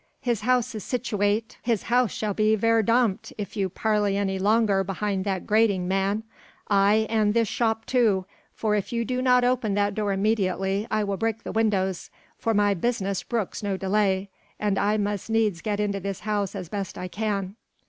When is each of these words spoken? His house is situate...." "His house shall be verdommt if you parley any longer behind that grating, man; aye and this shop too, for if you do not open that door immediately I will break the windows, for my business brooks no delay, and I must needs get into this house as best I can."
His 0.21 0.41
house 0.41 0.73
is 0.73 0.83
situate...." 0.83 1.59
"His 1.61 1.83
house 1.83 2.09
shall 2.11 2.33
be 2.33 2.57
verdommt 2.57 3.31
if 3.37 3.55
you 3.55 3.69
parley 3.69 4.17
any 4.17 4.39
longer 4.39 4.83
behind 4.83 5.25
that 5.25 5.45
grating, 5.45 5.87
man; 5.87 6.23
aye 6.67 7.05
and 7.07 7.35
this 7.35 7.47
shop 7.47 7.85
too, 7.85 8.25
for 8.55 8.73
if 8.73 8.91
you 8.91 9.05
do 9.05 9.21
not 9.21 9.43
open 9.43 9.75
that 9.75 9.93
door 9.93 10.11
immediately 10.11 10.87
I 10.89 11.03
will 11.03 11.17
break 11.17 11.43
the 11.43 11.51
windows, 11.51 12.09
for 12.39 12.55
my 12.55 12.73
business 12.73 13.21
brooks 13.21 13.61
no 13.61 13.77
delay, 13.77 14.31
and 14.59 14.79
I 14.79 14.97
must 14.97 15.29
needs 15.29 15.61
get 15.61 15.79
into 15.79 15.99
this 15.99 16.21
house 16.21 16.55
as 16.55 16.67
best 16.67 16.97
I 16.97 17.07
can." 17.07 17.55